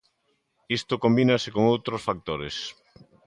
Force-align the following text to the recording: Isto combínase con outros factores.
Isto 0.77 1.01
combínase 1.03 1.49
con 1.55 1.63
outros 1.73 2.01
factores. 2.07 2.55